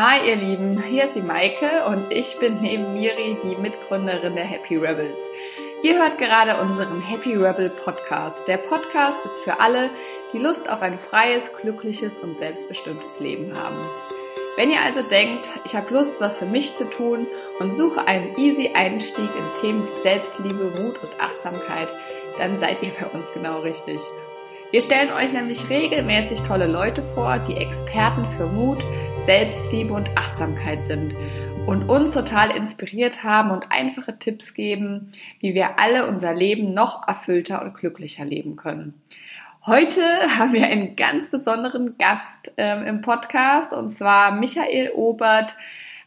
[0.00, 4.44] Hi ihr Lieben, hier ist die Maike und ich bin neben Miri die Mitgründerin der
[4.44, 5.24] Happy Rebels.
[5.82, 8.46] Ihr hört gerade unseren Happy Rebel Podcast.
[8.46, 9.90] Der Podcast ist für alle,
[10.32, 13.76] die Lust auf ein freies, glückliches und selbstbestimmtes Leben haben.
[14.54, 17.26] Wenn ihr also denkt, ich habe Lust, was für mich zu tun
[17.58, 21.88] und suche einen easy Einstieg in Themen wie Selbstliebe, Mut und Achtsamkeit,
[22.38, 23.98] dann seid ihr bei uns genau richtig.
[24.70, 28.84] Wir stellen euch nämlich regelmäßig tolle Leute vor, die Experten für Mut,
[29.24, 31.14] Selbstliebe und Achtsamkeit sind
[31.64, 35.08] und uns total inspiriert haben und einfache Tipps geben,
[35.40, 39.00] wie wir alle unser Leben noch erfüllter und glücklicher leben können.
[39.64, 40.02] Heute
[40.38, 45.56] haben wir einen ganz besonderen Gast ähm, im Podcast und zwar Michael Obert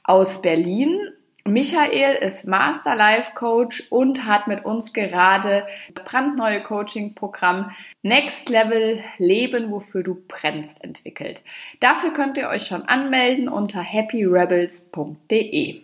[0.03, 0.99] aus Berlin.
[1.45, 7.71] Michael ist Master Life Coach und hat mit uns gerade das brandneue Coaching-Programm
[8.03, 11.41] Next Level Leben, wofür du brennst, entwickelt.
[11.79, 15.81] Dafür könnt ihr euch schon anmelden unter happyrebels.de.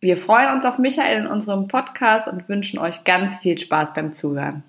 [0.00, 4.14] Wir freuen uns auf Michael in unserem Podcast und wünschen euch ganz viel Spaß beim
[4.14, 4.62] Zuhören.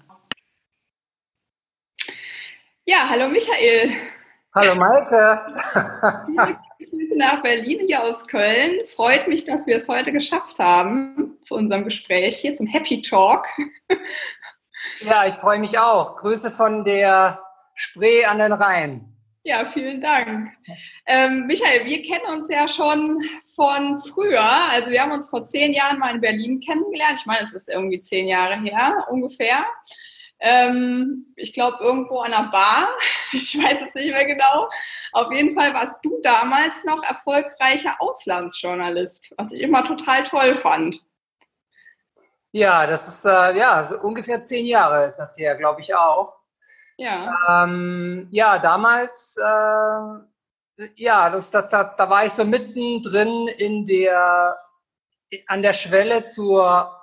[2.86, 3.94] Ja, hallo Michael.
[4.54, 6.60] Hallo Maike.
[7.18, 8.80] nach Berlin hier aus Köln.
[8.96, 13.48] Freut mich, dass wir es heute geschafft haben zu unserem Gespräch hier zum Happy Talk.
[15.02, 16.18] Ja, ich freue mich auch.
[16.18, 17.42] Grüße von der
[17.73, 19.14] Spree an den Rhein.
[19.44, 20.52] Ja, vielen Dank.
[21.06, 23.23] Ähm, Michael, wir kennen uns ja schon
[23.56, 24.44] von früher.
[24.72, 27.16] Also wir haben uns vor zehn Jahren mal in Berlin kennengelernt.
[27.20, 29.66] Ich meine, es ist irgendwie zehn Jahre her ungefähr.
[30.40, 32.90] Ähm, ich glaube, irgendwo an einer Bar.
[33.34, 34.70] Ich weiß es nicht mehr genau.
[35.12, 41.02] Auf jeden Fall warst du damals noch erfolgreicher Auslandsjournalist, was ich immer total toll fand.
[42.54, 46.38] Ja, das ist äh, ja so ungefähr zehn Jahre ist das hier, glaube ich auch.
[46.96, 47.66] Ja.
[47.66, 54.58] Ähm, ja, damals, äh, ja, das, das, das, da war ich so mittendrin in der,
[55.48, 56.97] an der Schwelle zur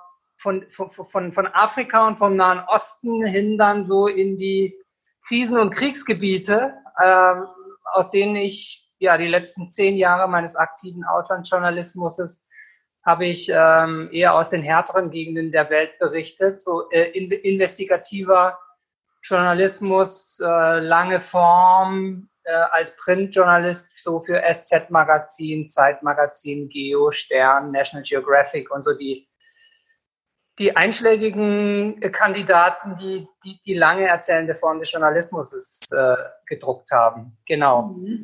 [0.45, 4.77] von, von, von, Afrika und vom Nahen Osten hin dann so in die
[5.27, 7.35] Krisen- und Kriegsgebiete, äh,
[7.91, 12.47] aus denen ich ja die letzten zehn Jahre meines aktiven Auslandsjournalismus
[13.03, 18.59] habe ich ähm, eher aus den härteren Gegenden der Welt berichtet, so äh, in, investigativer
[19.21, 28.71] Journalismus, äh, lange Form, äh, als Printjournalist so für SZ-Magazin, Zeitmagazin, Geo, Stern, National Geographic
[28.71, 29.27] und so die
[30.59, 37.37] die einschlägigen Kandidaten, die, die die lange erzählende Form des Journalismus äh, gedruckt haben.
[37.45, 37.87] Genau.
[37.87, 38.23] Mhm.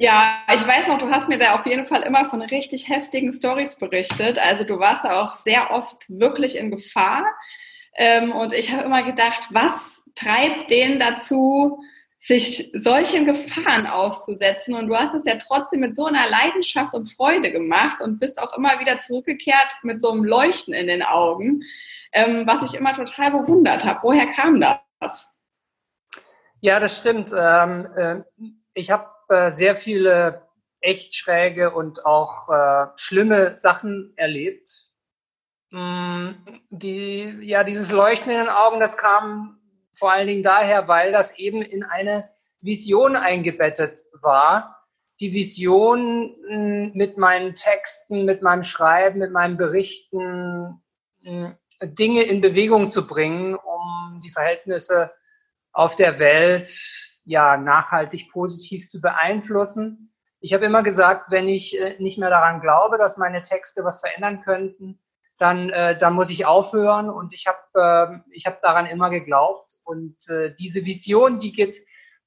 [0.00, 3.34] Ja, ich weiß noch, du hast mir da auf jeden Fall immer von richtig heftigen
[3.34, 4.38] Stories berichtet.
[4.38, 7.24] Also du warst auch sehr oft wirklich in Gefahr.
[7.96, 11.82] Ähm, und ich habe immer gedacht, was treibt den dazu,
[12.20, 14.74] sich solchen Gefahren auszusetzen.
[14.74, 18.40] Und du hast es ja trotzdem mit so einer Leidenschaft und Freude gemacht und bist
[18.40, 21.62] auch immer wieder zurückgekehrt mit so einem Leuchten in den Augen,
[22.12, 24.00] ähm, was ich immer total bewundert habe.
[24.02, 25.28] Woher kam das?
[26.60, 27.32] Ja, das stimmt.
[27.36, 28.22] Ähm, äh,
[28.74, 30.42] ich habe äh, sehr viele
[30.80, 34.88] echt schräge und auch äh, schlimme Sachen erlebt.
[35.70, 36.30] Mm,
[36.70, 39.57] die, ja, dieses Leuchten in den Augen, das kam
[39.98, 42.28] vor allen Dingen daher, weil das eben in eine
[42.60, 44.84] Vision eingebettet war.
[45.20, 50.82] Die Vision hm, mit meinen Texten, mit meinem Schreiben, mit meinen Berichten,
[51.22, 55.12] hm, Dinge in Bewegung zu bringen, um die Verhältnisse
[55.72, 56.68] auf der Welt
[57.24, 60.12] ja nachhaltig positiv zu beeinflussen.
[60.40, 64.00] Ich habe immer gesagt, wenn ich äh, nicht mehr daran glaube, dass meine Texte was
[64.00, 64.98] verändern könnten,
[65.36, 67.10] dann, äh, dann muss ich aufhören.
[67.10, 69.67] Und ich habe äh, ich hab daran immer geglaubt.
[69.88, 71.78] Und äh, diese Vision, die geht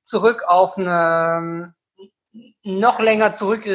[0.01, 1.75] zurück auf eine
[2.63, 3.65] noch länger zurück,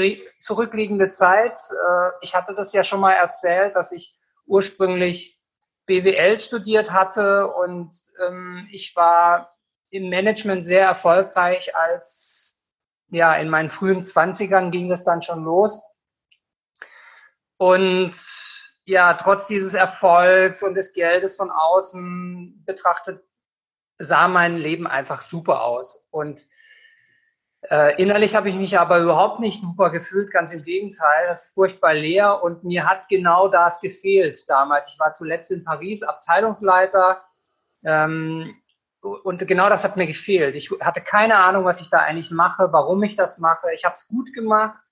[0.41, 1.57] zurückliegende Zeit.
[1.71, 5.41] Äh, ich hatte das ja schon mal erzählt, dass ich ursprünglich
[5.87, 9.55] BWL studiert hatte und ähm, ich war
[9.91, 12.67] im Management sehr erfolgreich als,
[13.11, 15.81] ja, in meinen frühen Zwanzigern ging das dann schon los.
[17.56, 18.17] Und
[18.85, 23.23] ja, trotz dieses Erfolgs und des Geldes von außen betrachtet
[23.98, 26.06] sah mein Leben einfach super aus.
[26.10, 26.46] Und
[27.70, 32.43] äh, innerlich habe ich mich aber überhaupt nicht super gefühlt, ganz im Gegenteil, furchtbar leer
[32.43, 34.93] und mir hat genau das gefehlt damals.
[34.93, 37.25] Ich war zuletzt in Paris Abteilungsleiter
[37.84, 38.54] ähm,
[39.00, 40.54] und genau das hat mir gefehlt.
[40.54, 43.69] Ich hatte keine Ahnung, was ich da eigentlich mache, warum ich das mache.
[43.75, 44.84] Ich habe es gut gemacht,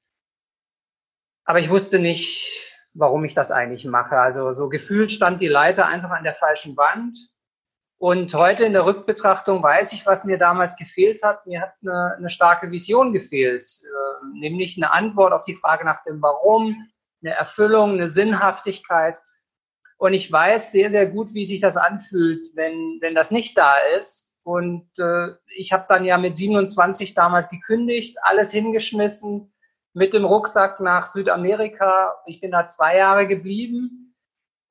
[1.45, 4.19] aber ich wusste nicht, warum ich das eigentlich mache.
[4.19, 7.17] Also so gefühlt stand die Leiter einfach an der falschen Wand
[8.05, 11.47] Und heute in der Rückbetrachtung weiß ich, was mir damals gefehlt hat.
[11.47, 16.05] Mir hat eine, eine starke Vision gefehlt, äh, nämlich eine Antwort auf die Frage nach
[16.05, 16.87] dem Warum,
[17.23, 19.19] eine Erfüllung, eine Sinnhaftigkeit.
[19.97, 23.79] Und ich weiß sehr, sehr gut, wie sich das anfühlt, wenn, wenn das nicht da
[23.97, 24.35] ist.
[24.43, 29.51] Und äh, ich habe dann ja mit 27 damals gekündigt, alles hingeschmissen,
[29.95, 32.15] mit dem Rucksack nach Südamerika.
[32.27, 34.15] Ich bin da zwei Jahre geblieben.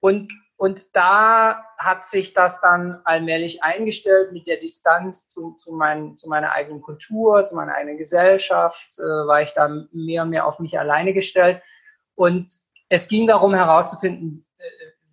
[0.01, 6.15] Und, und da hat sich das dann allmählich eingestellt mit der Distanz zu, zu, mein,
[6.15, 10.47] zu meiner eigenen Kultur, zu meiner eigenen Gesellschaft, äh, war ich dann mehr und mehr
[10.47, 11.61] auf mich alleine gestellt.
[12.15, 12.51] Und
[12.89, 14.63] es ging darum herauszufinden, äh,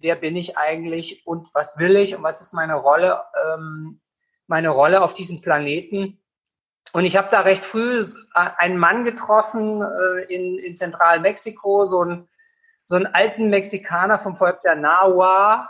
[0.01, 4.01] wer bin ich eigentlich und was will ich und was ist meine Rolle, ähm,
[4.47, 6.21] meine Rolle auf diesem Planeten.
[6.93, 8.05] Und ich habe da recht früh
[8.35, 12.29] einen Mann getroffen äh, in, in Zentralmexiko, so, ein,
[12.85, 15.69] so einen alten Mexikaner vom Volk der Nahua.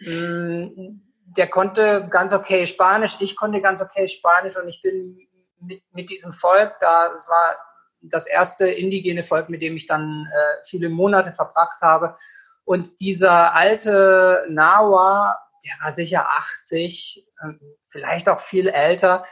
[0.00, 1.00] Mm,
[1.36, 5.18] der konnte ganz okay Spanisch, ich konnte ganz okay Spanisch und ich bin
[5.60, 7.56] mit, mit diesem Volk da, das war
[8.02, 12.16] das erste indigene Volk, mit dem ich dann äh, viele Monate verbracht habe.
[12.64, 17.52] Und dieser alte Nawa, der war sicher 80, äh,
[17.82, 19.24] vielleicht auch viel älter,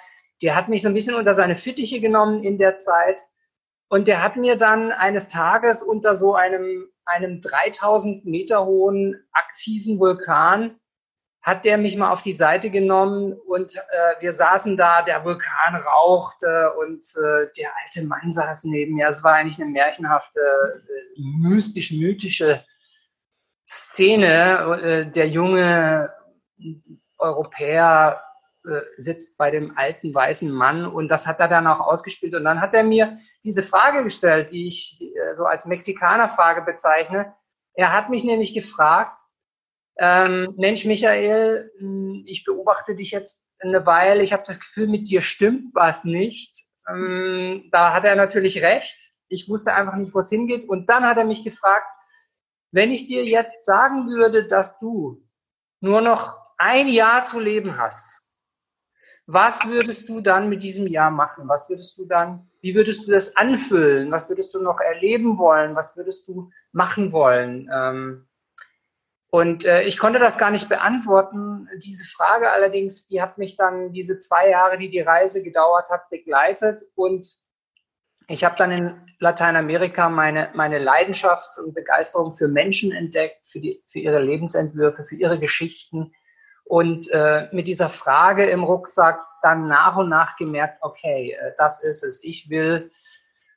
[0.43, 3.21] der hat mich so ein bisschen unter seine Fittiche genommen in der Zeit.
[3.91, 9.99] Und der hat mir dann eines Tages unter so einem, einem 3000 Meter hohen aktiven
[9.99, 10.81] Vulkan
[11.43, 15.75] hat der mich mal auf die Seite genommen und äh, wir saßen da, der Vulkan
[15.75, 19.09] rauchte und äh, der alte Mann saß neben mir.
[19.09, 22.63] Es war eigentlich eine märchenhafte, äh, mystisch-mythische
[23.67, 24.81] Szene.
[24.83, 26.13] Äh, der junge
[27.17, 28.23] Europäer
[28.67, 32.35] äh, sitzt bei dem alten weißen Mann und das hat er dann auch ausgespielt.
[32.35, 37.35] Und dann hat er mir diese Frage gestellt, die ich äh, so als Mexikaner-Frage bezeichne.
[37.75, 39.19] Er hat mich nämlich gefragt,
[39.99, 45.09] ähm, Mensch, Michael, hm, ich beobachte dich jetzt eine Weile, ich habe das Gefühl, mit
[45.09, 46.65] dir stimmt was nicht.
[46.89, 48.97] Ähm, da hat er natürlich recht.
[49.29, 50.69] Ich wusste einfach nicht, wo es hingeht.
[50.69, 51.91] Und dann hat er mich gefragt,
[52.73, 55.27] wenn ich dir jetzt sagen würde, dass du
[55.81, 58.20] nur noch ein Jahr zu leben hast,
[59.27, 61.49] was würdest du dann mit diesem Jahr machen?
[61.49, 64.11] Was würdest du dann, wie würdest du das anfüllen?
[64.11, 65.75] Was würdest du noch erleben wollen?
[65.77, 67.71] Was würdest du machen wollen?
[67.73, 68.27] Ähm,
[69.31, 71.69] und äh, ich konnte das gar nicht beantworten.
[71.79, 76.11] Diese Frage allerdings, die hat mich dann diese zwei Jahre, die die Reise gedauert hat,
[76.11, 76.83] begleitet.
[76.97, 77.39] Und
[78.27, 83.83] ich habe dann in Lateinamerika meine, meine Leidenschaft und Begeisterung für Menschen entdeckt, für, die,
[83.87, 86.13] für ihre Lebensentwürfe, für ihre Geschichten.
[86.71, 91.83] Und äh, mit dieser Frage im Rucksack dann nach und nach gemerkt, okay, äh, das
[91.83, 92.23] ist es.
[92.23, 92.93] Ich will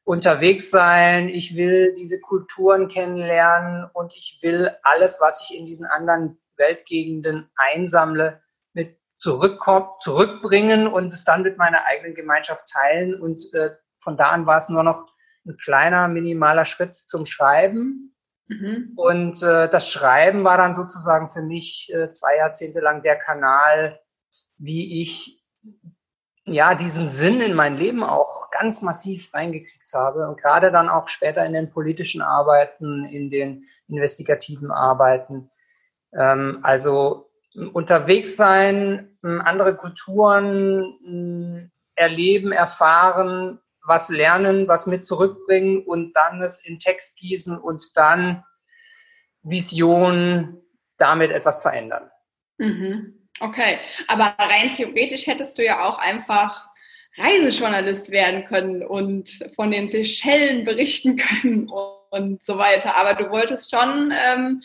[0.04, 5.86] unterwegs sein, ich will diese Kulturen kennenlernen und ich will alles, was ich in diesen
[5.86, 8.42] anderen Weltgegenden einsammle,
[8.74, 13.21] mit zurückkommen, zurückbringen und es dann mit meiner eigenen Gemeinschaft teilen.
[13.21, 15.06] Und äh, von da an war es nur noch
[15.45, 18.12] ein kleiner, minimaler Schritt zum Schreiben.
[18.60, 18.94] Mhm.
[18.96, 24.00] Und äh, das Schreiben war dann sozusagen für mich äh, zwei Jahrzehnte lang der Kanal,
[24.58, 25.44] wie ich
[26.46, 31.08] ja diesen Sinn in mein Leben auch ganz massiv reingekriegt habe und gerade dann auch
[31.08, 35.50] später in den politischen Arbeiten, in den investigativen Arbeiten.
[36.14, 37.30] Ähm, also
[37.74, 46.80] unterwegs sein, andere Kulturen erleben, erfahren, was lernen, was mit zurückbringen und dann es in
[46.80, 48.44] Text gießen und dann
[49.42, 50.61] Vision
[50.97, 52.09] damit etwas verändern.
[52.57, 53.30] Mhm.
[53.40, 56.68] Okay, aber rein theoretisch hättest du ja auch einfach
[57.18, 61.69] Reisejournalist werden können und von den Seychellen berichten können
[62.09, 62.95] und so weiter.
[62.95, 64.63] Aber du wolltest schon ähm,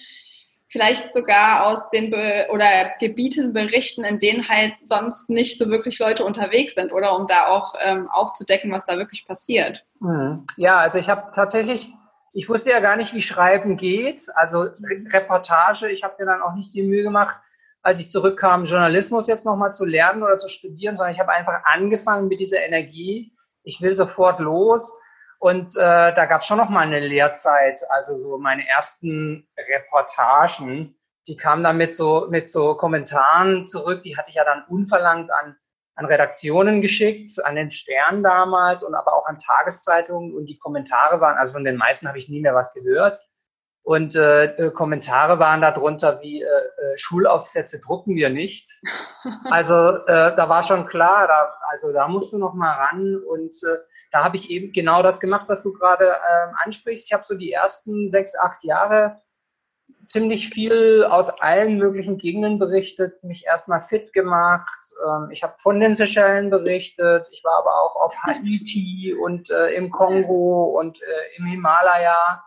[0.68, 5.98] vielleicht sogar aus den Be oder Gebieten berichten, in denen halt sonst nicht so wirklich
[5.98, 9.84] Leute unterwegs sind, oder um da auch ähm, aufzudecken, was da wirklich passiert.
[10.00, 10.44] Mhm.
[10.56, 11.92] Ja, also ich habe tatsächlich,
[12.34, 14.26] ich wusste ja gar nicht, wie Schreiben geht.
[14.34, 14.66] Also
[15.12, 17.38] Reportage, ich habe mir dann auch nicht die Mühe gemacht,
[17.82, 21.64] als ich zurückkam, Journalismus jetzt nochmal zu lernen oder zu studieren, sondern ich habe einfach
[21.64, 23.32] angefangen mit dieser Energie.
[23.62, 24.92] Ich will sofort los.
[25.38, 30.96] Und äh, da gab es schon noch mal eine Lehrzeit, also so meine ersten Reportagen,
[31.28, 35.30] die kamen dann mit so, mit so Kommentaren zurück, die hatte ich ja dann unverlangt
[35.30, 35.56] an,
[35.94, 41.20] an Redaktionen geschickt, an den Stern damals und aber auch an Tageszeitungen und die Kommentare
[41.20, 43.20] waren, also von den meisten habe ich nie mehr was gehört.
[43.88, 48.68] Und äh, äh, Kommentare waren darunter wie äh, äh, Schulaufsätze drucken wir nicht.
[49.50, 53.16] Also äh, da war schon klar, da, also da musst du noch mal ran.
[53.16, 53.78] Und äh,
[54.10, 57.06] da habe ich eben genau das gemacht, was du gerade äh, ansprichst.
[57.06, 59.20] Ich habe so die ersten sechs, acht Jahre
[60.06, 64.68] ziemlich viel aus allen möglichen Gegenden berichtet, mich erstmal fit gemacht.
[65.06, 69.74] Ähm, ich habe von den Seychellen berichtet, ich war aber auch auf Haiti und äh,
[69.74, 72.42] im Kongo und äh, im Himalaya.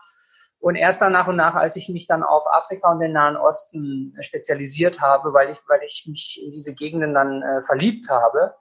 [0.58, 3.36] Und erst dann nach und nach, als ich mich dann auf Afrika und den Nahen
[3.36, 8.54] Osten spezialisiert habe, weil ich, weil ich mich in diese Gegenden dann äh, verliebt habe,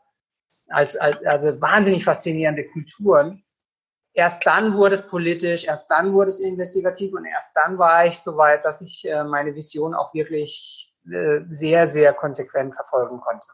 [0.72, 3.44] als, als, also wahnsinnig faszinierende Kulturen,
[4.14, 8.20] erst dann wurde es politisch, erst dann wurde es investigativ und erst dann war ich
[8.20, 13.48] so weit, dass ich äh, meine Vision auch wirklich äh, sehr, sehr konsequent verfolgen konnte.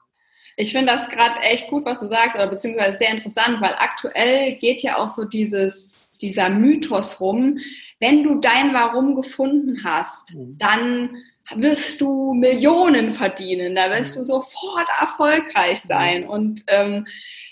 [0.59, 4.55] Ich finde das gerade echt gut, was du sagst, oder beziehungsweise sehr interessant, weil aktuell
[4.55, 7.59] geht ja auch so dieses, dieser Mythos rum,
[8.00, 10.57] wenn du dein Warum gefunden hast, mhm.
[10.57, 11.17] dann
[11.55, 14.19] wirst du Millionen verdienen, da wirst mhm.
[14.19, 16.23] du sofort erfolgreich sein.
[16.23, 16.29] Mhm.
[16.29, 17.07] Und ähm,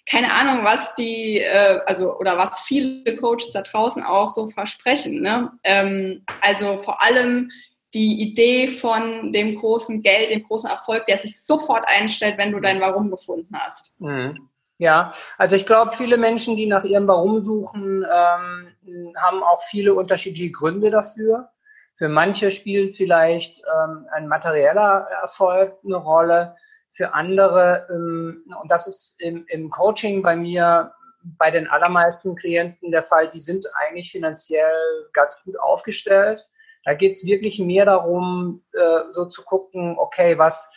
[0.09, 5.21] keine Ahnung, was die, äh, also oder was viele Coaches da draußen auch so versprechen.
[5.21, 5.51] Ne?
[5.63, 7.51] Ähm, also vor allem
[7.93, 12.59] die Idee von dem großen Geld, dem großen Erfolg, der sich sofort einstellt, wenn du
[12.59, 13.93] dein Warum gefunden hast.
[13.99, 14.49] Mhm.
[14.77, 19.93] Ja, also ich glaube, viele Menschen, die nach ihrem Warum suchen, ähm, haben auch viele
[19.93, 21.49] unterschiedliche Gründe dafür.
[21.97, 26.55] Für manche spielt vielleicht ähm, ein materieller Erfolg eine Rolle
[26.89, 30.91] für andere, ähm, und das ist im, im Coaching bei mir
[31.37, 34.71] bei den allermeisten Klienten der Fall, die sind eigentlich finanziell
[35.13, 36.47] ganz gut aufgestellt.
[36.83, 40.71] Da geht es wirklich mehr darum, äh, so zu gucken, okay, was,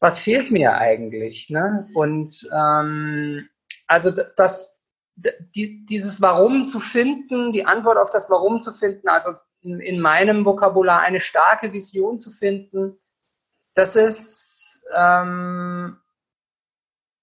[0.00, 1.48] was fehlt mir eigentlich?
[1.48, 1.88] Ne?
[1.94, 3.48] Und ähm,
[3.86, 4.82] also das,
[5.14, 9.30] die, dieses Warum zu finden, die Antwort auf das Warum zu finden, also
[9.60, 12.98] in, in meinem Vokabular eine starke Vision zu finden,
[13.74, 15.98] das ist ähm,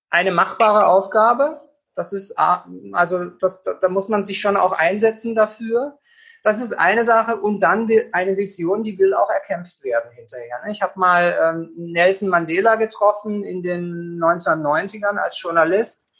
[0.09, 1.61] eine machbare Aufgabe.
[1.95, 5.99] Das ist, also das, da muss man sich schon auch einsetzen dafür.
[6.43, 10.61] Das ist eine Sache und dann eine Vision, die will auch erkämpft werden hinterher.
[10.65, 10.71] Ne?
[10.71, 16.13] Ich habe mal ähm, Nelson Mandela getroffen in den 1990ern als Journalist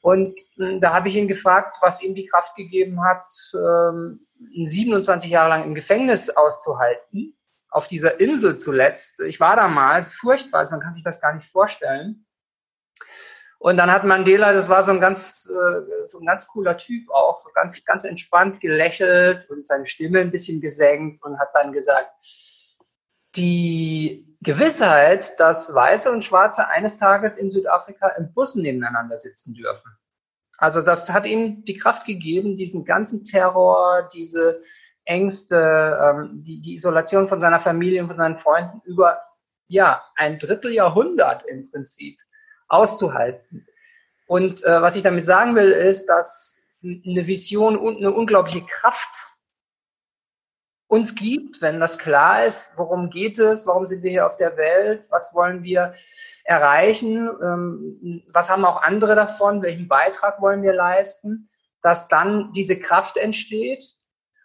[0.00, 3.26] und hm, da habe ich ihn gefragt, was ihm die Kraft gegeben hat,
[4.52, 7.36] 27 ähm, Jahre lang im Gefängnis auszuhalten
[7.70, 9.20] auf dieser Insel zuletzt.
[9.20, 12.24] Ich war damals furchtbar, also man kann sich das gar nicht vorstellen.
[13.58, 17.10] Und dann hat Mandela, das war so ein ganz, äh, so ein ganz cooler Typ
[17.10, 21.72] auch, so ganz, ganz entspannt gelächelt und seine Stimme ein bisschen gesenkt und hat dann
[21.72, 22.10] gesagt,
[23.36, 29.90] die Gewissheit, dass Weiße und Schwarze eines Tages in Südafrika im Bus nebeneinander sitzen dürfen.
[30.58, 34.60] Also das hat ihm die Kraft gegeben, diesen ganzen Terror, diese,
[35.04, 39.22] Ängste, ähm, die, die Isolation von seiner Familie und von seinen Freunden über
[39.68, 42.18] ja, ein Dritteljahrhundert im Prinzip
[42.68, 43.66] auszuhalten.
[44.26, 49.33] Und äh, was ich damit sagen will, ist, dass eine Vision und eine unglaubliche Kraft
[50.86, 54.56] uns gibt, wenn das klar ist, worum geht es, warum sind wir hier auf der
[54.56, 55.94] Welt, was wollen wir
[56.44, 61.48] erreichen, ähm, was haben auch andere davon, welchen Beitrag wollen wir leisten,
[61.82, 63.84] dass dann diese Kraft entsteht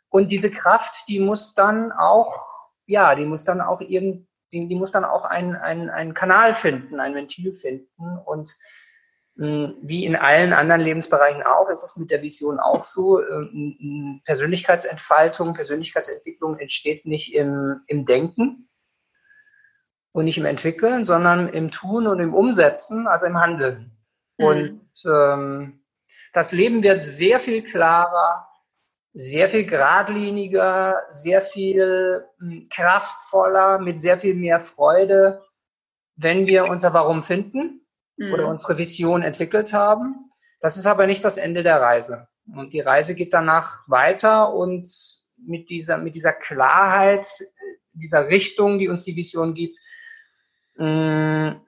[0.10, 2.46] und diese Kraft, die muss dann auch,
[2.86, 7.00] ja, die muss dann auch irgend, die, muss dann auch einen, einen, einen Kanal finden,
[7.00, 8.18] ein Ventil finden.
[8.26, 8.58] Und
[9.40, 13.22] wie in allen anderen Lebensbereichen auch, ist es mit der Vision auch so.
[13.24, 18.70] Ähm, Persönlichkeitsentfaltung, Persönlichkeitsentwicklung entsteht nicht im, im Denken
[20.12, 23.98] und nicht im Entwickeln, sondern im Tun und im Umsetzen, also im Handeln.
[24.38, 24.46] Mhm.
[24.46, 25.86] Und ähm,
[26.34, 28.46] das Leben wird sehr viel klarer,
[29.14, 35.42] sehr viel geradliniger, sehr viel hm, kraftvoller, mit sehr viel mehr Freude,
[36.18, 37.86] wenn wir unser Warum finden
[38.20, 38.34] mhm.
[38.34, 40.32] oder unsere Vision entwickelt haben.
[40.60, 42.28] Das ist aber nicht das Ende der Reise.
[42.54, 44.88] Und die Reise geht danach weiter und
[45.38, 47.28] mit dieser, mit dieser Klarheit,
[47.94, 49.78] dieser Richtung, die uns die Vision gibt,
[50.76, 51.62] hm,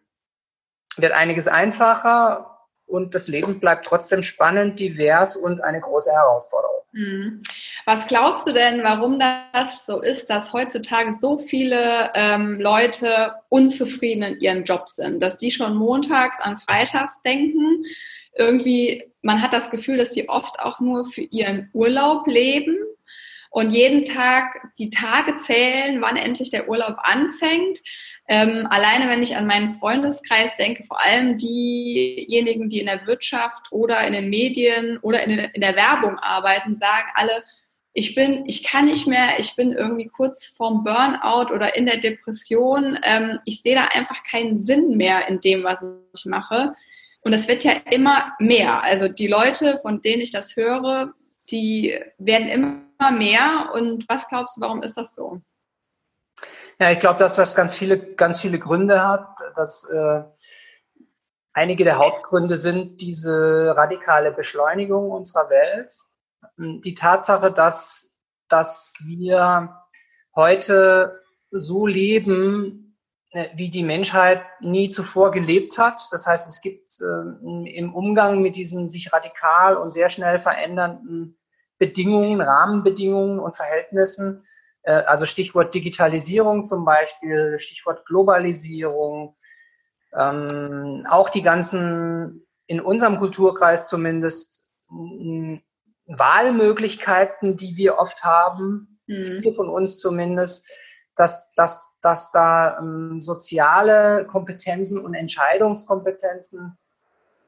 [0.98, 6.81] wird einiges einfacher und das Leben bleibt trotzdem spannend, divers und eine große Herausforderung.
[6.94, 7.42] Mhm.
[7.86, 14.24] Was glaubst du denn, warum das so ist, dass heutzutage so viele ähm, Leute unzufrieden
[14.24, 17.86] in ihren Jobs sind, dass die schon montags an Freitags denken?
[18.36, 22.78] Irgendwie, man hat das Gefühl, dass sie oft auch nur für ihren Urlaub leben
[23.50, 27.80] und jeden Tag die Tage zählen, wann endlich der Urlaub anfängt.
[28.32, 33.70] Ähm, alleine wenn ich an meinen Freundeskreis denke, vor allem diejenigen, die in der Wirtschaft
[33.72, 37.44] oder in den Medien oder in, in der Werbung arbeiten, sagen alle,
[37.92, 41.98] ich bin, ich kann nicht mehr, ich bin irgendwie kurz vorm Burnout oder in der
[41.98, 42.98] Depression.
[43.04, 45.80] Ähm, ich sehe da einfach keinen Sinn mehr in dem, was
[46.16, 46.74] ich mache.
[47.24, 48.82] Und es wird ja immer mehr.
[48.82, 51.14] Also die Leute, von denen ich das höre,
[51.50, 53.72] die werden immer mehr.
[53.74, 55.42] Und was glaubst du, warum ist das so?
[56.82, 60.24] Ja, ich glaube, dass das ganz viele, ganz viele Gründe hat, dass äh,
[61.54, 65.92] einige der Hauptgründe sind diese radikale Beschleunigung unserer Welt,
[66.58, 68.20] die Tatsache, dass,
[68.50, 69.76] dass wir
[70.36, 71.22] heute
[71.52, 72.98] so leben,
[73.30, 76.02] äh, wie die Menschheit nie zuvor gelebt hat.
[76.10, 81.38] Das heißt, es gibt äh, im Umgang mit diesen sich radikal und sehr schnell verändernden
[81.78, 84.48] Bedingungen, Rahmenbedingungen und Verhältnissen,
[84.90, 89.36] also Stichwort Digitalisierung zum Beispiel, Stichwort Globalisierung,
[90.18, 94.66] ähm, auch die ganzen, in unserem Kulturkreis zumindest,
[96.08, 99.24] Wahlmöglichkeiten, die wir oft haben, mhm.
[99.24, 100.68] viele von uns zumindest,
[101.16, 106.78] dass, dass, dass da ähm, soziale Kompetenzen und Entscheidungskompetenzen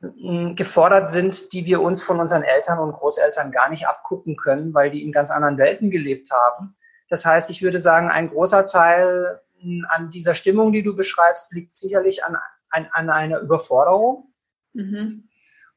[0.02, 4.74] ähm, gefordert sind, die wir uns von unseren Eltern und Großeltern gar nicht abgucken können,
[4.74, 6.76] weil die in ganz anderen Welten gelebt haben.
[7.14, 11.54] Das heißt, ich würde sagen, ein großer Teil hm, an dieser Stimmung, die du beschreibst,
[11.54, 12.36] liegt sicherlich an,
[12.72, 14.34] an, an einer Überforderung.
[14.74, 15.30] Mhm.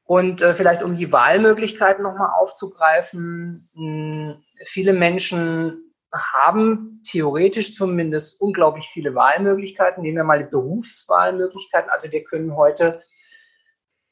[0.03, 8.41] Und äh, vielleicht um die Wahlmöglichkeiten nochmal aufzugreifen, mh, hm, viele Menschen haben theoretisch zumindest
[8.41, 10.01] unglaublich viele Wahlmöglichkeiten.
[10.01, 11.91] Nehmen wir mal die Berufswahlmöglichkeiten.
[11.91, 13.03] Also wir können heute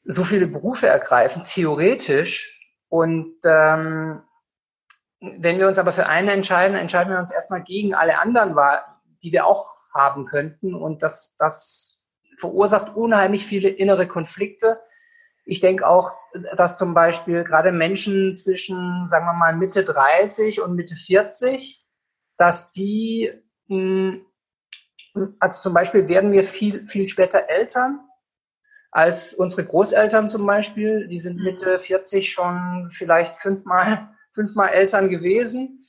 [0.04, 2.56] so viele Berufe ergreifen, theoretisch.
[2.88, 4.22] Und ähm,
[5.38, 8.56] wenn wir uns aber für eine entscheiden, entscheiden wir uns erstmal gegen alle anderen,
[9.22, 10.74] die wir auch haben könnten.
[10.74, 14.80] Und das, das verursacht unheimlich viele innere Konflikte.
[15.44, 16.12] Ich denke auch,
[16.56, 21.86] dass zum Beispiel gerade Menschen zwischen, sagen wir mal, Mitte 30 und Mitte 40
[22.36, 23.32] dass die,
[23.68, 24.26] hm,
[25.40, 28.00] also zum Beispiel werden wir viel, viel später Eltern
[28.90, 31.08] als unsere Großeltern zum Beispiel.
[31.08, 31.44] Die sind mhm.
[31.44, 35.80] Mitte 40 schon vielleicht fünfmal, fünfmal Eltern gewesen.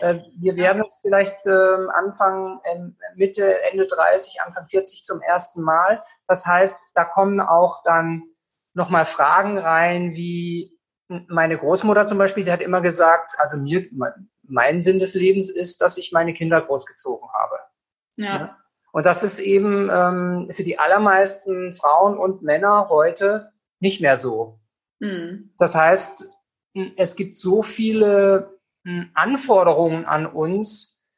[0.00, 5.62] Äh, wir werden es vielleicht ähm, Anfang, ähm, Mitte, Ende 30, Anfang 40 zum ersten
[5.62, 6.02] Mal.
[6.28, 8.24] Das heißt, da kommen auch dann
[8.74, 10.78] nochmal Fragen rein, wie
[11.28, 13.86] meine Großmutter zum Beispiel, die hat immer gesagt, also mir,
[14.42, 17.56] mein Sinn des Lebens ist, dass ich meine Kinder großgezogen habe.
[18.16, 18.36] Ja.
[18.36, 18.56] ja.
[18.92, 24.60] Und das ist eben ähm, für die allermeisten Frauen und Männer heute nicht mehr so.
[25.00, 25.52] Mhm.
[25.58, 26.30] Das heißt,
[26.96, 31.08] es gibt so viele hm, Anforderungen an uns,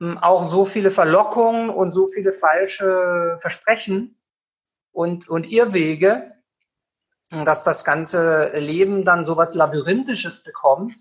[0.00, 4.20] hm, auch so viele Verlockungen und so viele falsche Versprechen
[4.92, 6.32] und, und Irrwege,
[7.30, 10.94] dass das ganze Leben dann so was Labyrinthisches bekommt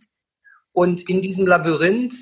[0.71, 2.15] und in diesem Labyrinth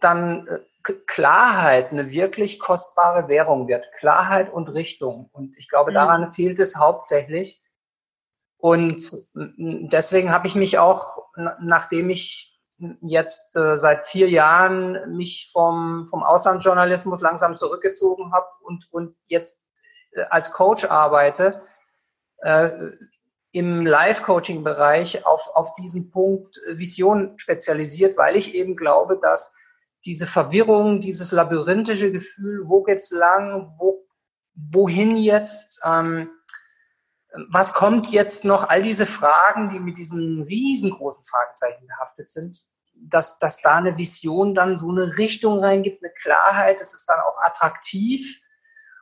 [0.00, 0.58] dann äh,
[1.06, 3.90] Klarheit eine wirklich kostbare Währung wird.
[3.98, 5.28] Klarheit und Richtung.
[5.32, 6.28] Und ich glaube, daran mhm.
[6.28, 7.62] fehlt es hauptsächlich.
[8.66, 11.22] Und deswegen habe ich mich auch,
[11.60, 12.58] nachdem ich
[13.00, 19.62] jetzt äh, seit vier Jahren mich vom, vom Auslandsjournalismus langsam zurückgezogen habe und, und jetzt
[20.14, 21.62] äh, als Coach arbeite,
[22.38, 22.70] äh,
[23.52, 29.54] im Live-Coaching-Bereich auf, auf diesen Punkt Vision spezialisiert, weil ich eben glaube, dass
[30.04, 34.04] diese Verwirrung, dieses labyrinthische Gefühl, wo geht's lang, wo,
[34.56, 36.30] wohin jetzt, ähm,
[37.50, 43.38] was kommt jetzt noch, all diese Fragen, die mit diesen riesengroßen Fragezeichen behaftet sind, dass,
[43.38, 47.40] dass da eine Vision dann so eine Richtung reingibt, eine Klarheit, es ist dann auch
[47.42, 48.42] attraktiv.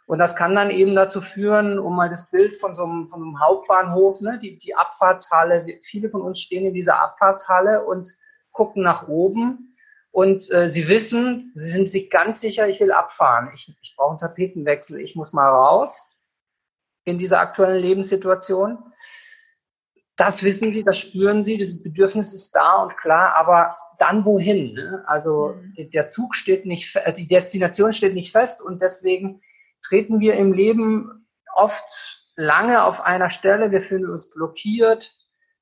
[0.06, 3.22] Und das kann dann eben dazu führen, um mal das Bild von so einem, von
[3.22, 8.14] einem Hauptbahnhof, ne, die, die Abfahrtshalle, viele von uns stehen in dieser Abfahrtshalle und
[8.52, 9.74] gucken nach oben.
[10.10, 14.10] Und äh, sie wissen, sie sind sich ganz sicher, ich will abfahren, ich, ich brauche
[14.10, 16.13] einen Tapetenwechsel, ich muss mal raus
[17.04, 18.78] in dieser aktuellen Lebenssituation.
[20.16, 24.74] Das wissen sie, das spüren sie, das Bedürfnis ist da und klar, aber dann wohin?
[24.74, 25.04] Ne?
[25.06, 25.90] Also mhm.
[25.90, 29.40] der Zug steht nicht, die Destination steht nicht fest und deswegen
[29.82, 35.14] treten wir im Leben oft lange auf einer Stelle, wir fühlen uns blockiert,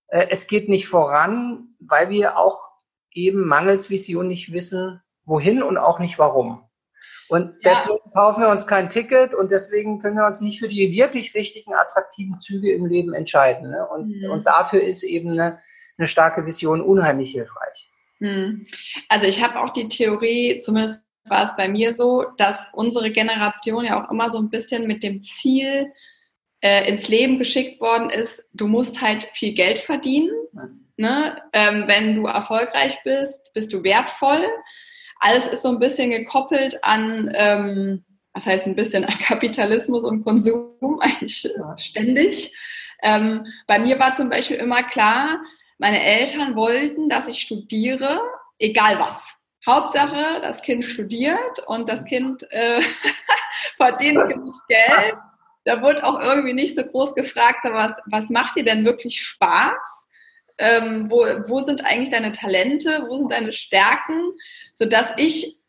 [0.08, 2.68] äh, es geht nicht voran, weil wir auch
[3.12, 6.62] eben mangels Vision nicht wissen, wohin und auch nicht warum.
[7.32, 7.70] Und ja.
[7.70, 11.34] deswegen kaufen wir uns kein Ticket und deswegen können wir uns nicht für die wirklich
[11.34, 13.70] richtigen, attraktiven Züge im Leben entscheiden.
[13.70, 13.86] Ne?
[13.88, 14.30] Und, mhm.
[14.30, 15.58] und dafür ist eben eine,
[15.96, 17.88] eine starke Vision unheimlich hilfreich.
[18.18, 18.66] Mhm.
[19.08, 23.86] Also ich habe auch die Theorie, zumindest war es bei mir so, dass unsere Generation
[23.86, 25.90] ja auch immer so ein bisschen mit dem Ziel
[26.60, 30.32] äh, ins Leben geschickt worden ist, du musst halt viel Geld verdienen.
[30.98, 31.40] Ne?
[31.54, 34.46] Ähm, wenn du erfolgreich bist, bist du wertvoll.
[35.24, 38.04] Alles ist so ein bisschen gekoppelt an, ähm,
[38.34, 42.52] was heißt ein bisschen an Kapitalismus und Konsum, eigentlich ständig.
[43.04, 45.40] Ähm, bei mir war zum Beispiel immer klar,
[45.78, 48.20] meine Eltern wollten, dass ich studiere,
[48.58, 49.32] egal was.
[49.64, 52.80] Hauptsache, das Kind studiert und das Kind äh,
[53.76, 55.14] verdient genug Geld.
[55.64, 60.08] Da wird auch irgendwie nicht so groß gefragt, was, was macht dir denn wirklich Spaß?
[60.58, 63.06] Ähm, wo, wo sind eigentlich deine Talente?
[63.08, 64.32] Wo sind deine Stärken?
[64.82, 65.60] Sodass ich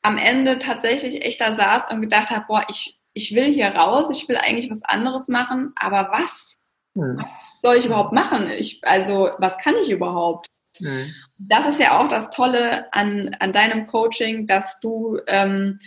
[0.00, 4.08] am Ende tatsächlich echt da saß und gedacht habe, boah, ich, ich will hier raus,
[4.10, 6.56] ich will eigentlich was anderes machen, aber was?
[6.94, 7.18] Hm.
[7.18, 8.50] Was soll ich überhaupt machen?
[8.50, 10.46] Ich, also, was kann ich überhaupt?
[10.78, 11.12] Mhm.
[11.36, 15.78] Das ist ja auch das Tolle an, an deinem Coaching, dass du ähm,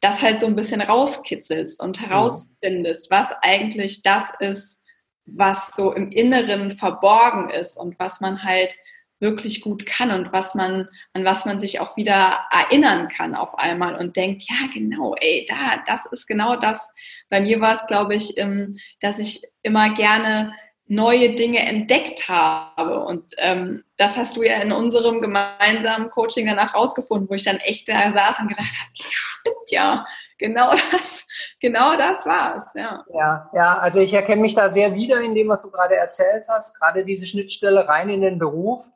[0.00, 4.78] das halt so ein bisschen rauskitzelst und herausfindest, was eigentlich das ist,
[5.26, 8.74] was so im Inneren verborgen ist und was man halt
[9.20, 13.58] wirklich gut kann und was man, an was man sich auch wieder erinnern kann auf
[13.58, 16.88] einmal und denkt, ja, genau, ey, da, das ist genau das.
[17.28, 20.52] Bei mir war es, glaube ich, ähm, dass ich immer gerne
[20.90, 23.04] neue Dinge entdeckt habe.
[23.04, 27.58] Und ähm, das hast du ja in unserem gemeinsamen Coaching danach rausgefunden, wo ich dann
[27.58, 30.04] echt da saß und gedacht habe, stimmt ja,
[30.38, 31.24] genau das,
[31.60, 32.80] genau das war es.
[32.80, 33.04] Ja.
[33.14, 36.46] ja, ja, also ich erkenne mich da sehr wieder in dem, was du gerade erzählt
[36.48, 38.90] hast, gerade diese Schnittstelle rein in den Beruf.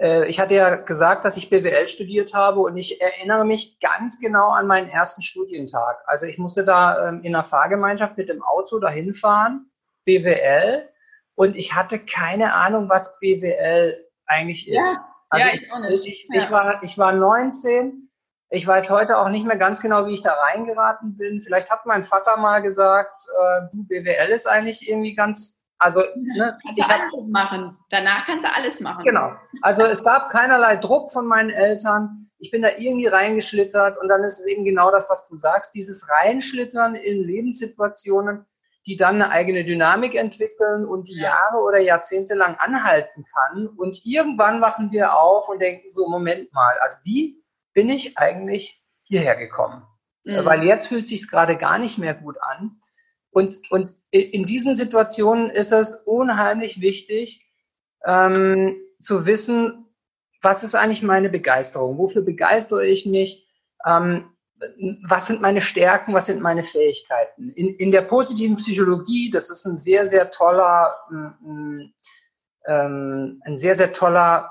[0.00, 4.18] Äh, ich hatte ja gesagt, dass ich BWL studiert habe und ich erinnere mich ganz
[4.20, 6.02] genau an meinen ersten Studientag.
[6.06, 9.70] Also ich musste da ähm, in einer Fahrgemeinschaft mit dem Auto dahin fahren,
[10.06, 10.88] BWL
[11.34, 14.76] und ich hatte keine Ahnung, was BWL eigentlich ist.
[14.76, 16.42] Ja, also ja, ich, ich, ich, ja.
[16.42, 18.08] ich, war, ich war 19.
[18.52, 21.38] Ich weiß heute auch nicht mehr ganz genau, wie ich da reingeraten bin.
[21.38, 26.58] Vielleicht hat mein Vater mal gesagt, äh, du, BWL ist eigentlich irgendwie ganz, also, ne,
[26.62, 27.78] kannst du alles hab, machen.
[27.88, 29.02] Danach kannst du alles machen.
[29.02, 29.32] Genau.
[29.62, 32.30] Also es gab keinerlei Druck von meinen Eltern.
[32.38, 35.74] Ich bin da irgendwie reingeschlittert und dann ist es eben genau das, was du sagst,
[35.74, 38.44] dieses Reinschlittern in Lebenssituationen,
[38.86, 43.66] die dann eine eigene Dynamik entwickeln und die Jahre oder Jahrzehnte lang anhalten kann.
[43.66, 48.84] Und irgendwann wachen wir auf und denken so, Moment mal, also wie bin ich eigentlich
[49.02, 49.82] hierher gekommen?
[50.24, 50.44] Mhm.
[50.44, 52.76] Weil jetzt fühlt sich gerade gar nicht mehr gut an.
[53.30, 57.46] Und, und in diesen Situationen ist es unheimlich wichtig,
[58.04, 59.86] ähm, zu wissen,
[60.42, 61.98] was ist eigentlich meine Begeisterung?
[61.98, 63.46] Wofür begeistere ich mich?
[63.86, 64.30] Ähm,
[65.06, 67.50] was sind meine Stärken, was sind meine Fähigkeiten.
[67.50, 71.92] In, in der positiven Psychologie, das ist ein sehr, sehr toller, ähm,
[73.44, 74.50] ein sehr, sehr toller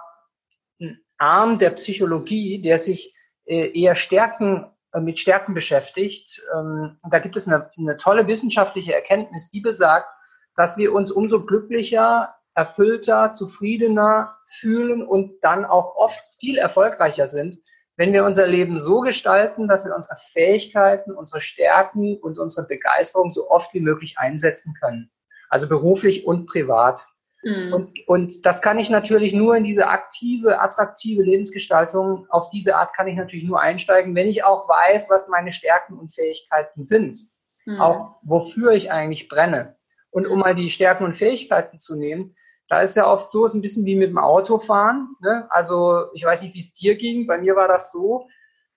[1.18, 3.14] Arm der Psychologie, der sich
[3.46, 4.66] äh, eher Stärken,
[4.98, 6.42] mit Stärken beschäftigt.
[6.56, 10.08] Ähm, da gibt es eine, eine tolle wissenschaftliche Erkenntnis, die besagt,
[10.56, 17.60] dass wir uns umso glücklicher, erfüllter, zufriedener fühlen und dann auch oft viel erfolgreicher sind,
[17.96, 23.30] wenn wir unser Leben so gestalten, dass wir unsere Fähigkeiten, unsere Stärken und unsere Begeisterung
[23.30, 25.12] so oft wie möglich einsetzen können.
[25.50, 27.08] Also beruflich und privat.
[27.44, 27.74] Mhm.
[27.74, 32.94] Und, und das kann ich natürlich nur in diese aktive, attraktive Lebensgestaltung, auf diese Art
[32.94, 37.20] kann ich natürlich nur einsteigen, wenn ich auch weiß, was meine Stärken und Fähigkeiten sind.
[37.66, 37.80] Mhm.
[37.80, 39.78] Auch wofür ich eigentlich brenne.
[40.12, 42.34] Und um mal die Stärken und Fähigkeiten zu nehmen,
[42.68, 45.16] da ist ja oft so, ist ein bisschen wie mit dem Autofahren.
[45.22, 45.48] Ne?
[45.50, 47.26] Also ich weiß nicht, wie es dir ging.
[47.26, 48.28] Bei mir war das so.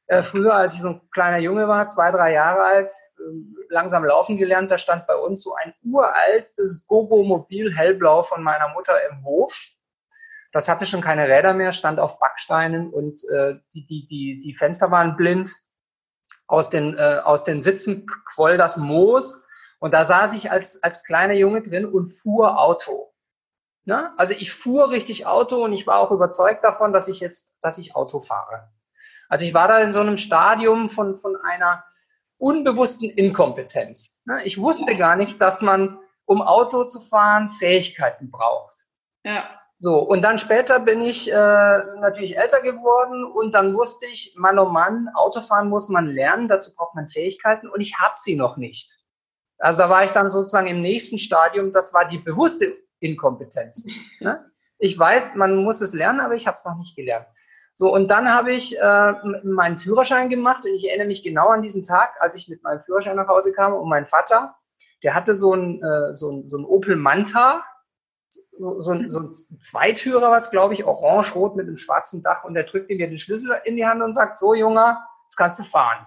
[0.06, 2.90] Äh, früher, als ich so ein kleiner Junge war, zwei, drei Jahre alt,
[3.68, 8.94] langsam laufen gelernt, da stand bei uns so ein uraltes Gogo-Mobil hellblau von meiner Mutter
[9.10, 9.58] im Hof.
[10.52, 14.54] Das hatte schon keine Räder mehr, stand auf Backsteinen und äh, die, die, die, die
[14.54, 15.54] Fenster waren blind.
[16.46, 19.46] Aus den, äh, aus den Sitzen quoll das Moos.
[19.78, 23.12] Und da saß ich als, als kleiner Junge drin und fuhr Auto.
[23.84, 24.12] Ne?
[24.18, 27.78] Also ich fuhr richtig Auto und ich war auch überzeugt davon, dass ich jetzt, dass
[27.78, 28.70] ich Auto fahre.
[29.28, 31.84] Also ich war da in so einem Stadium von, von einer
[32.42, 34.18] unbewussten Inkompetenz.
[34.24, 34.44] Ne?
[34.44, 38.74] Ich wusste gar nicht, dass man, um Auto zu fahren, Fähigkeiten braucht.
[39.24, 39.48] Ja.
[39.78, 44.58] So, und dann später bin ich äh, natürlich älter geworden und dann wusste ich, Mann
[44.58, 48.56] oh Mann, Autofahren muss man lernen, dazu braucht man Fähigkeiten und ich habe sie noch
[48.56, 48.96] nicht.
[49.58, 53.86] Also da war ich dann sozusagen im nächsten Stadium, das war die bewusste Inkompetenz.
[54.20, 54.44] Ne?
[54.78, 57.26] Ich weiß, man muss es lernen, aber ich habe es noch nicht gelernt.
[57.74, 59.12] So, und dann habe ich äh,
[59.44, 62.80] meinen Führerschein gemacht und ich erinnere mich genau an diesen Tag, als ich mit meinem
[62.80, 64.54] Führerschein nach Hause kam und mein Vater,
[65.02, 67.64] der hatte so ein, äh, so ein, so ein Opel Manta,
[68.50, 72.54] so, so, ein, so ein Zweitürer, was glaube ich, orange-rot mit einem schwarzen Dach und
[72.54, 75.64] der drückte mir den Schlüssel in die Hand und sagt, so Junger, jetzt kannst du
[75.64, 76.06] fahren.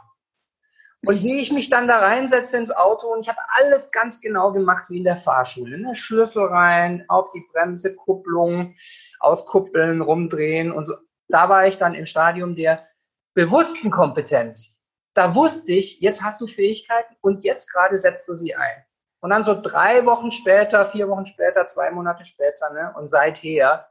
[1.05, 4.51] Und wie ich mich dann da reinsetze ins Auto und ich habe alles ganz genau
[4.51, 5.77] gemacht wie in der Fahrschule.
[5.77, 5.93] Ne?
[5.93, 8.73] Schlüssel rein, auf die Bremse, Kupplung,
[9.19, 10.95] auskuppeln, rumdrehen und so.
[11.27, 12.87] Da war ich dann im Stadium der
[13.33, 14.79] bewussten Kompetenz.
[15.13, 18.85] Da wusste ich, jetzt hast du Fähigkeiten und jetzt gerade setzt du sie ein.
[19.21, 23.89] Und dann so drei Wochen später, vier Wochen später, zwei Monate später, ne, und seither,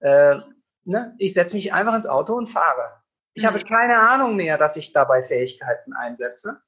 [0.00, 0.36] äh,
[0.84, 3.00] ne, ich setze mich einfach ins Auto und fahre
[3.34, 6.60] Ich habe keine Ahnung mehr, dass ich dabei Fähigkeiten einsetze.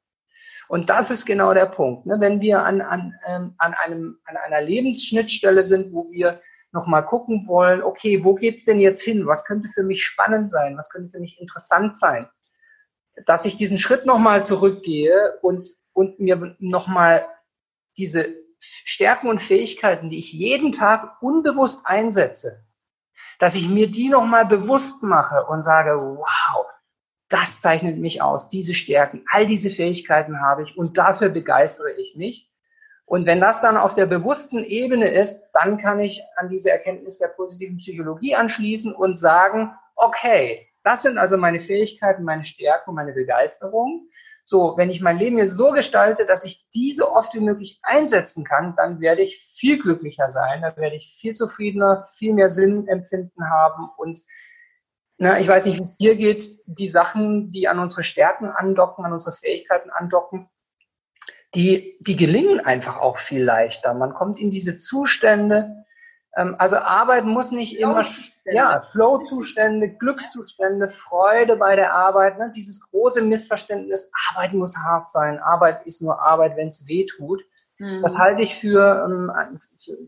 [0.69, 2.07] Und das ist genau der Punkt.
[2.07, 2.17] Ne?
[2.21, 6.41] Wenn wir an, an, ähm, an, einem, an einer Lebensschnittstelle sind, wo wir
[6.73, 9.27] nochmal gucken wollen, okay, wo geht's denn jetzt hin?
[9.27, 10.77] Was könnte für mich spannend sein?
[10.77, 12.29] Was könnte für mich interessant sein?
[13.27, 17.27] Dass ich diesen Schritt nochmal zurückgehe und, und mir nochmal
[17.97, 18.27] diese
[18.61, 22.65] Stärken und Fähigkeiten, die ich jeden Tag unbewusst einsetze,
[23.39, 26.67] dass ich mir die nochmal bewusst mache und sage, wow,
[27.29, 32.17] das zeichnet mich aus, diese Stärken, all diese Fähigkeiten habe ich und dafür begeistere ich
[32.17, 32.50] mich.
[33.11, 37.19] Und wenn das dann auf der bewussten Ebene ist, dann kann ich an diese Erkenntnis
[37.19, 43.13] der positiven Psychologie anschließen und sagen, okay, das sind also meine Fähigkeiten, meine Stärken, meine
[43.13, 44.07] Begeisterung.
[44.45, 48.45] So, wenn ich mein Leben jetzt so gestalte, dass ich diese oft wie möglich einsetzen
[48.45, 52.87] kann, dann werde ich viel glücklicher sein, dann werde ich viel zufriedener, viel mehr Sinn
[52.87, 54.21] empfinden haben und
[55.19, 59.05] na, ich weiß nicht, wie es dir geht, die Sachen, die an unsere Stärken andocken,
[59.05, 60.49] an unsere Fähigkeiten andocken,
[61.55, 63.95] die, die gelingen einfach auch viel leichter.
[63.95, 65.85] Man kommt in diese Zustände.
[66.37, 68.05] Ähm, also Arbeit muss nicht immer,
[68.45, 72.51] ja, Flow-Zustände, Glückszustände, Freude bei der Arbeit, ne?
[72.55, 77.43] dieses große Missverständnis, Arbeit muss hart sein, Arbeit ist nur Arbeit, wenn es weh tut.
[78.03, 78.19] Das mhm.
[78.19, 79.59] halte ich für, ähm,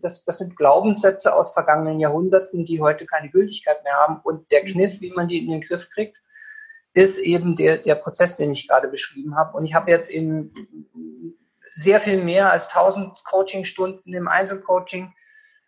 [0.03, 4.21] das, das sind Glaubenssätze aus vergangenen Jahrhunderten, die heute keine Gültigkeit mehr haben.
[4.23, 4.63] Und der.
[4.63, 6.23] Kniff, wie man die in den Griff kriegt,
[6.95, 9.57] ist eben der, der Prozess, den ich gerade beschrieben habe.
[9.57, 10.53] Und ich habe jetzt eben
[11.75, 15.13] sehr viel mehr als 1000 Coachingstunden im Einzelcoaching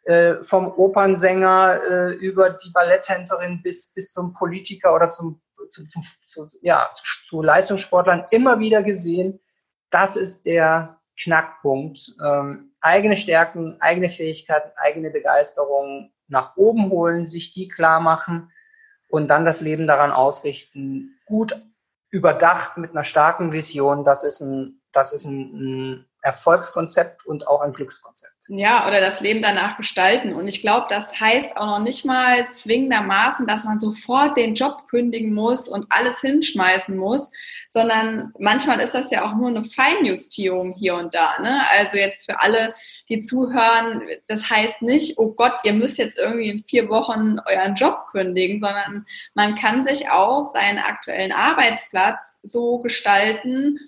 [0.04, 6.00] äh, vom Opernsänger äh, über die Balletttänzerin bis, bis zum Politiker oder zum, zu, zu,
[6.26, 6.90] zu, ja,
[7.28, 9.40] zu Leistungssportlern immer wieder gesehen.
[9.88, 12.14] Das ist der Knackpunkt.
[12.22, 18.52] Ähm, eigene Stärken, eigene Fähigkeiten, eigene Begeisterung nach oben holen, sich die klar machen
[19.08, 21.13] und dann das Leben daran ausrichten.
[21.26, 21.60] Gut
[22.10, 25.40] überdacht mit einer starken Vision, das ist ein, das ist ein,
[25.92, 28.32] ein Erfolgskonzept und auch ein Glückskonzept.
[28.48, 30.34] Ja, oder das Leben danach gestalten.
[30.34, 34.88] Und ich glaube, das heißt auch noch nicht mal zwingendermaßen, dass man sofort den Job
[34.88, 37.30] kündigen muss und alles hinschmeißen muss,
[37.68, 41.38] sondern manchmal ist das ja auch nur eine Feinjustierung hier und da.
[41.40, 41.60] Ne?
[41.78, 42.74] Also jetzt für alle,
[43.10, 47.74] die zuhören, das heißt nicht, oh Gott, ihr müsst jetzt irgendwie in vier Wochen euren
[47.74, 53.78] Job kündigen, sondern man kann sich auch seinen aktuellen Arbeitsplatz so gestalten,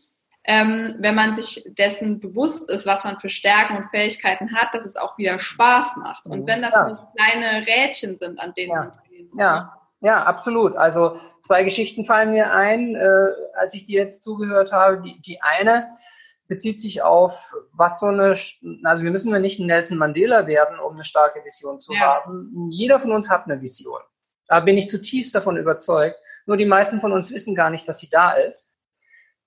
[0.47, 4.85] ähm, wenn man sich dessen bewusst ist, was man für Stärken und Fähigkeiten hat, dass
[4.85, 6.27] es auch wieder Spaß macht.
[6.27, 6.89] Und wenn das ja.
[6.89, 8.79] nur kleine Rädchen sind, an denen ja.
[8.79, 9.41] man drehen muss.
[9.41, 9.61] Ja.
[9.61, 9.71] Ne?
[10.01, 10.77] Ja, absolut.
[10.77, 13.29] Also zwei Geschichten fallen mir ein, äh,
[13.59, 15.03] als ich dir jetzt zugehört habe.
[15.03, 15.97] Die, die eine
[16.49, 18.37] bezieht sich auf, was so eine,
[18.85, 22.01] also wir müssen ja nicht ein Nelson Mandela werden, um eine starke Vision zu ja.
[22.01, 22.69] haben.
[22.71, 24.01] Jeder von uns hat eine Vision.
[24.47, 26.17] Da bin ich zutiefst davon überzeugt.
[26.45, 28.76] Nur die meisten von uns wissen gar nicht, dass sie da ist.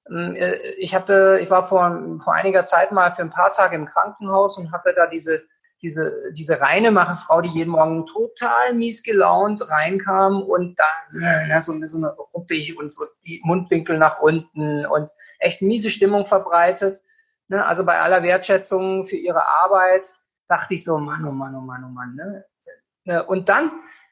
[0.10, 3.76] Ähm, äh, ich hatte, ich war vor, vor einiger Zeit mal für ein paar Tage
[3.76, 5.44] im Krankenhaus und hatte da diese,
[5.82, 11.74] diese, diese reinemache Frau, die jeden Morgen total mies gelaunt reinkam und dann ja, so,
[11.86, 17.02] so eine ruppig und so die Mundwinkel nach unten und echt miese Stimmung verbreitet.
[17.48, 17.66] Ne?
[17.66, 20.14] Also bei aller Wertschätzung für ihre Arbeit
[20.48, 22.16] dachte ich so, Mann, oh Mann, oh Mann, oh Mann.
[22.16, 22.46] Ne?
[23.06, 23.72] Äh, und dann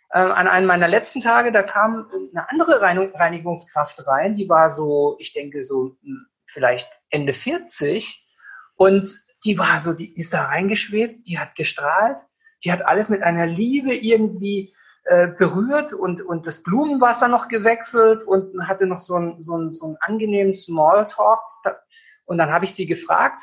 [0.09, 5.15] äh, an einem meiner letzten Tage, da kam eine andere Reinigungskraft rein, die war so,
[5.19, 8.25] ich denke, so hm, vielleicht Ende 40
[8.75, 12.17] und die war so, die ist da reingeschwebt, die hat gestrahlt,
[12.63, 14.73] die hat alles mit einer Liebe irgendwie
[15.05, 19.85] äh, berührt und, und das Blumenwasser noch gewechselt und hatte noch so einen so so
[19.87, 21.39] einen angenehmen Smalltalk.
[22.25, 23.41] Und dann habe ich sie gefragt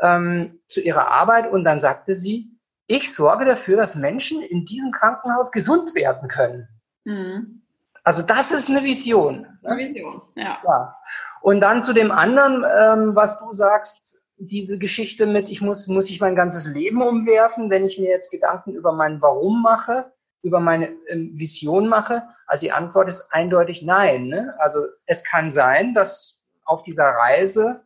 [0.00, 2.53] ähm, zu ihrer Arbeit und dann sagte sie,
[2.86, 6.68] ich sorge dafür, dass Menschen in diesem Krankenhaus gesund werden können.
[7.04, 7.62] Mhm.
[8.02, 9.46] Also das ist eine Vision.
[9.64, 10.58] Eine Vision, ja.
[10.66, 10.96] ja.
[11.40, 16.10] Und dann zu dem anderen, ähm, was du sagst, diese Geschichte mit, ich muss, muss
[16.10, 20.60] ich mein ganzes Leben umwerfen, wenn ich mir jetzt Gedanken über mein Warum mache, über
[20.60, 22.28] meine ähm, Vision mache.
[22.46, 24.26] Also die Antwort ist eindeutig nein.
[24.26, 24.54] Ne?
[24.58, 27.84] Also es kann sein, dass auf dieser Reise,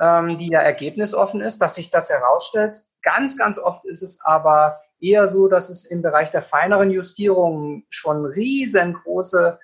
[0.00, 4.80] ähm, die ja ergebnisoffen ist, dass sich das herausstellt, Ganz, ganz oft ist es aber
[5.00, 9.58] eher so, dass es im Bereich der feineren Justierungen schon riesengroße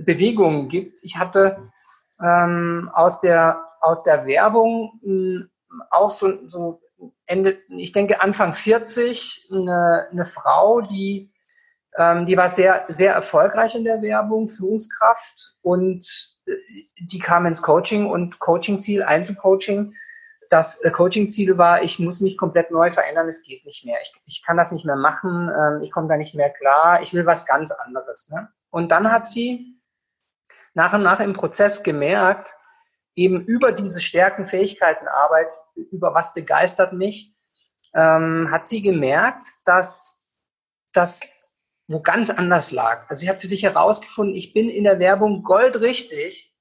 [0.00, 1.02] Bewegungen gibt.
[1.02, 1.70] Ich hatte
[2.22, 5.50] ähm, aus, der, aus der Werbung mh, hm,
[5.90, 6.80] auch so, so
[7.26, 11.30] Ende, ich denke Anfang 40, eine, eine Frau, die,
[11.96, 16.04] ähm, die war sehr, sehr erfolgreich in der Werbung, Führungskraft und
[16.46, 16.52] äh,
[17.00, 19.94] die kam ins Coaching und Coaching-Ziel, Einzelcoaching
[20.50, 23.98] das äh, Coaching-Ziel war, ich muss mich komplett neu verändern, es geht nicht mehr.
[24.02, 27.14] Ich, ich kann das nicht mehr machen, ähm, ich komme da nicht mehr klar, ich
[27.14, 28.30] will was ganz anderes.
[28.30, 28.48] Ne?
[28.70, 29.78] Und dann hat sie
[30.74, 32.54] nach und nach im Prozess gemerkt,
[33.14, 37.34] eben über diese Stärken, Fähigkeiten Arbeit, über was begeistert mich,
[37.94, 40.32] ähm, hat sie gemerkt, dass
[40.92, 41.30] das
[41.88, 43.08] wo ganz anders lag.
[43.08, 46.54] Also ich habe für sich herausgefunden, ich bin in der Werbung goldrichtig,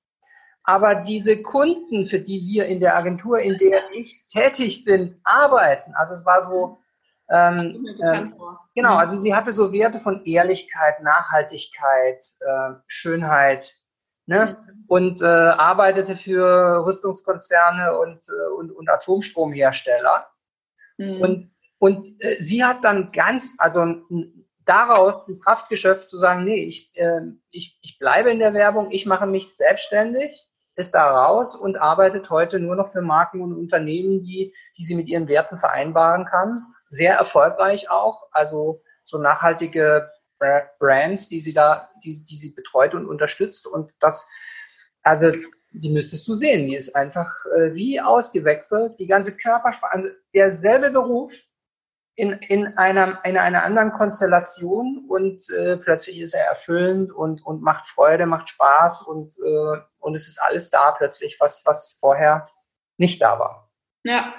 [0.67, 5.93] aber diese Kunden, für die wir in der Agentur, in der ich tätig bin, arbeiten,
[5.95, 6.80] also es war so,
[7.30, 8.36] ähm, ähm,
[8.75, 8.97] genau, mhm.
[8.97, 13.75] also sie hatte so Werte von Ehrlichkeit, Nachhaltigkeit, äh, Schönheit,
[14.25, 14.58] ne?
[14.60, 14.84] Mhm.
[14.88, 20.27] und äh, arbeitete für Rüstungskonzerne und, äh, und, und Atomstromhersteller.
[20.97, 21.21] Mhm.
[21.21, 21.49] Und,
[21.80, 23.86] und äh, sie hat dann ganz, also
[24.65, 28.91] daraus die Kraft geschöpft zu sagen, nee, ich, äh, ich, ich bleibe in der Werbung,
[28.91, 30.43] ich mache mich selbstständig,
[30.77, 34.95] ist da raus und arbeitet heute nur noch für Marken und Unternehmen, die, die sie
[34.95, 36.67] mit ihren Werten vereinbaren kann.
[36.89, 40.09] Sehr erfolgreich auch, also so nachhaltige
[40.79, 43.65] Brands, die sie da, die, die sie betreut und unterstützt.
[43.65, 44.29] Und das,
[45.01, 45.31] also
[45.71, 50.91] die müsstest du sehen, die ist einfach äh, wie ausgewechselt, die ganze Körpersprache, also derselbe
[50.91, 51.33] Beruf,
[52.17, 57.62] in, in, einer, in einer anderen Konstellation und äh, plötzlich ist er erfüllend und, und
[57.62, 62.49] macht Freude, macht Spaß und, äh, und es ist alles da plötzlich, was, was vorher
[62.97, 63.71] nicht da war.
[64.03, 64.34] Ja,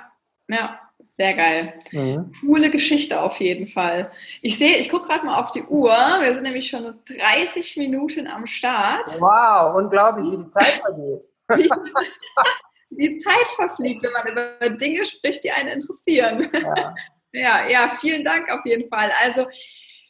[0.49, 1.73] ja, sehr geil.
[1.93, 2.33] Mhm.
[2.41, 4.11] Coole Geschichte auf jeden Fall.
[4.43, 5.93] Ich sehe, ich gucke gerade mal auf die Uhr.
[5.93, 9.21] Wir sind nämlich schon 30 Minuten am Start.
[9.21, 11.25] Wow, unglaublich, wie die Zeit vergeht.
[12.91, 16.51] wie die Zeit verfliegt, wenn man über Dinge spricht, die einen interessieren.
[16.53, 16.93] Ja.
[17.33, 19.11] Ja, ja, vielen Dank auf jeden Fall.
[19.23, 19.47] Also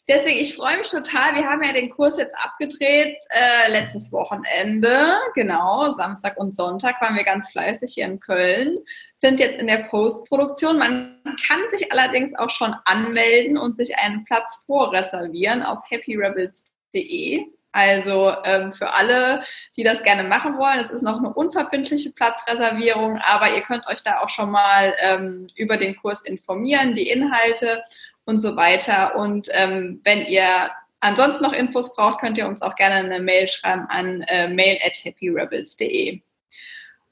[0.06, 1.34] deswegen, ich freue mich total.
[1.34, 5.18] Wir haben ja den Kurs jetzt abgedreht äh, letztes Wochenende.
[5.34, 8.78] Genau, Samstag und Sonntag waren wir ganz fleißig hier in Köln.
[9.20, 10.78] Sind jetzt in der Postproduktion.
[10.78, 17.46] Man kann sich allerdings auch schon anmelden und sich einen Platz vorreservieren auf happyrebels.de.
[17.72, 19.42] Also ähm, für alle,
[19.76, 24.02] die das gerne machen wollen, es ist noch eine unverbindliche Platzreservierung, aber ihr könnt euch
[24.02, 27.82] da auch schon mal ähm, über den Kurs informieren, die Inhalte
[28.24, 29.16] und so weiter.
[29.16, 33.48] Und ähm, wenn ihr ansonsten noch Infos braucht, könnt ihr uns auch gerne eine Mail
[33.48, 36.20] schreiben an äh, mail at happyrebels.de.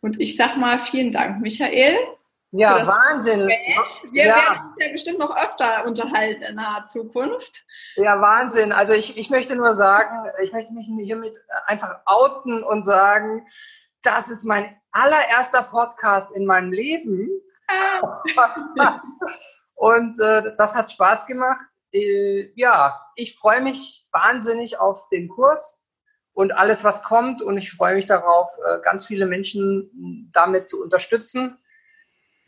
[0.00, 1.96] Und ich sag mal vielen Dank, Michael.
[2.58, 3.46] Ja, Wahnsinn.
[3.46, 4.36] Wir ja.
[4.36, 7.64] werden uns ja bestimmt noch öfter unterhalten in naher Zukunft.
[7.96, 8.72] Ja, Wahnsinn.
[8.72, 13.46] Also ich, ich möchte nur sagen, ich möchte mich hiermit einfach outen und sagen,
[14.02, 17.28] das ist mein allererster Podcast in meinem Leben.
[17.68, 18.22] Ah.
[19.74, 21.66] und äh, das hat Spaß gemacht.
[21.92, 25.84] Äh, ja, ich freue mich wahnsinnig auf den Kurs
[26.32, 27.42] und alles, was kommt.
[27.42, 31.58] Und ich freue mich darauf, äh, ganz viele Menschen damit zu unterstützen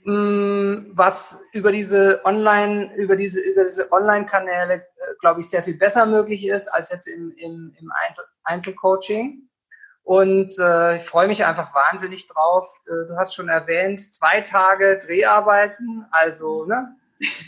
[0.09, 4.83] was über diese Online, über diese, über diese Online-Kanäle, äh,
[5.21, 9.49] glaube ich, sehr viel besser möglich ist als jetzt im, im, im Einzel Einzelcoaching.
[10.05, 12.67] Und äh, ich freue mich einfach wahnsinnig drauf.
[12.87, 16.97] Äh, du hast schon erwähnt, zwei Tage Dreharbeiten, also ne,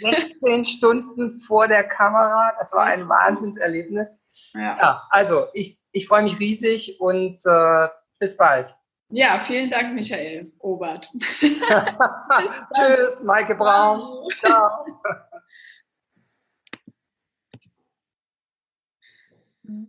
[0.01, 2.53] 16 Stunden vor der Kamera.
[2.59, 4.20] Das war ein Wahnsinnserlebnis.
[4.53, 8.77] Ja, ja also ich, ich freue mich riesig und äh, bis bald.
[9.11, 11.11] Ja, vielen Dank, Michael Obert.
[11.40, 14.29] Tschüss, Maike Braun.
[14.38, 14.87] Ciao.